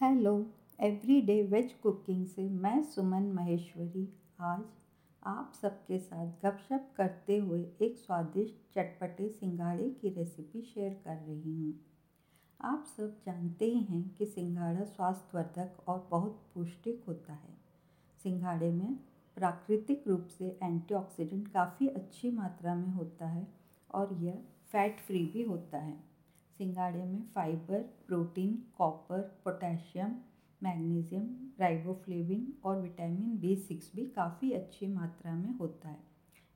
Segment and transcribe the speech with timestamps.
[0.00, 0.32] Hello
[0.78, 4.06] everyday veg cooking से मैं सुमन महेश्वरी।
[4.40, 4.60] आज
[5.22, 11.54] आप सबके साथ गपशप करते हुए एक स्वादिष्ट चटपटे सिंगाड़े की रेसिपी शेयर कर रही
[11.54, 11.74] हूँ।
[12.60, 17.56] आप सब जानते ही हैं कि सिंगाड़ा स्वास्थ्यवर्धक और बहुत पौष्टिक होता है।
[18.22, 18.94] सिंगाड़े में
[19.36, 23.46] प्राकृतिक रूप से एंटीऑक्सीडेंट काफ़ी अच्छी मात्रा में होता है
[23.90, 24.42] और यह
[24.72, 26.07] फैट फ्री भी होता है।
[26.58, 30.14] सिंगाड़े में fibre, protein, copper, potassium,
[30.62, 31.26] magnesium,
[31.60, 35.98] riboflavin और विटामिन बी सिक्स भी काफ़ी अच्छी मात्रा में होता है।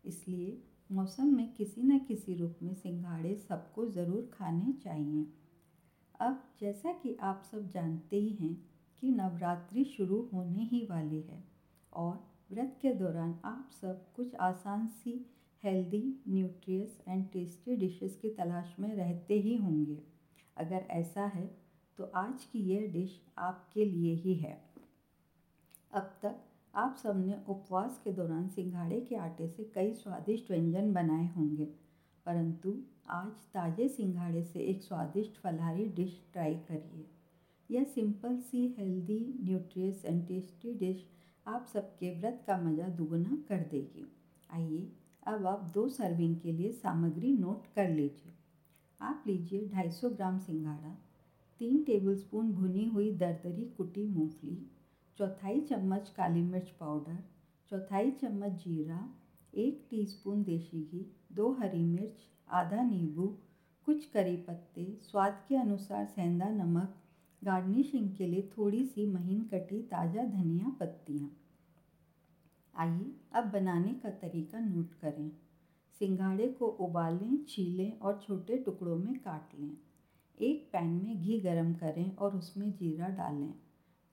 [0.04, 5.26] इसलिए मौसम में किसी न किसी रूप में सिंगाड़े सबको ज़रूर खाने चाहिए।
[6.20, 8.54] अब जैसा कि आप सब जानते ही हैं
[9.02, 11.42] कि नवरात्रि शुरू होने ही वाली है
[11.92, 12.18] और
[12.50, 15.14] व्रत के दौरान आप सब कुछ आसान सी
[15.62, 19.98] healthy nutritious and tasty dishes की तलाश में रहते ही होंगे।
[20.56, 21.46] अगर ऐसा है
[21.98, 24.56] तो आज की यह डिश आपके लिए ही है।
[25.92, 26.40] अब तक
[26.74, 31.64] आप सबने उपवास के दौरान सिंघाड़े के आटे से कई स्वादिष्ट व्यंजन बनाए होंगे,
[32.26, 32.74] परंतु
[33.10, 37.06] आज ताज़े सिंघाड़े से एक स्वादिष्ट फलाहारी डिश ट्राई करिए।
[37.70, 41.06] यह simple C healthy nutritious and tasty dish
[41.46, 44.06] आप सबके व्रत का मज़ा दुगना कर देगी।
[44.50, 44.86] आइए
[45.26, 48.32] अब आप दो सर्विंग के लिए सामग्री नोट कर लीजिए।
[49.00, 50.96] आप लीजिए 250 ग्राम सिंघाड़ा
[51.60, 54.56] तीन टेबलस्पून भुनी हुई दरदरी कुटी मूंगफली,
[55.18, 57.18] चौथाई चम्मच काली मिर्च पाउडर
[57.70, 58.98] चौथाई चम्मच जीरा,
[59.54, 63.26] एक टीस्पून देसी घी, दो हरी मिर्च, आधा नींबू,
[63.86, 66.94] कुछ करी पत्ते, स्वाद के अनुसार सेंधा नमक,
[67.42, 71.30] गार्निशिंग के लिए थोड़ी सी महीन कटी ताज़ा धनिया पत्तियाँ।
[72.74, 75.30] आइए, अब बनाने का तरीका नोट करें
[76.00, 79.76] सिंघाड़े को उबालें, छीलें और छोटे टुकड़ों में काट लें
[80.38, 83.52] एक पैन में घी गरम करें और उसमें जीरा डालें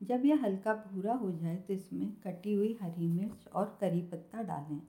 [0.02, 4.44] जब यह हल्का भूरा हो जाए तो इसमें कटी हुई हरी मिर्च और करी पत्ता
[4.44, 4.82] डालें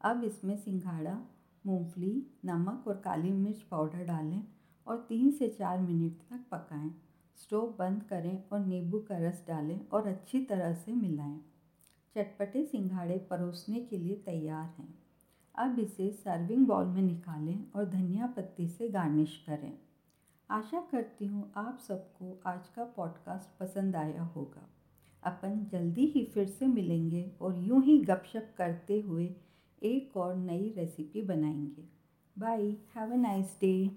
[0.00, 1.18] अब इसमें सिंघाड़ा
[1.64, 4.42] मूंगफली, नमक और काली मिर्च पाउडर डालें
[4.86, 6.90] और तीन से चार मिनट तक पकाएँ।
[7.38, 11.40] स्टोव बंद करें और नींबू का रस डालें और अच्छी तरह से मिलाएँ।
[12.16, 14.98] चटपटे सिंघाड़े परोसने के लिए तैयार हैं।
[15.54, 19.78] अब इसे सर्विंग बॉल में निकालें और धनिया पत्ती से गार्निश करें।
[20.50, 24.68] आशा करती हूँ आप सबको आज का पॉडकास्ट पसंद आया होगा।
[25.22, 29.34] अपन जल्दी ही फिर से मिलेंगे और यूँ ही गपशप करते हुए
[29.82, 31.84] एक और नई रेसिपी बनाएँगे।
[32.38, 33.90] Bye have a nice day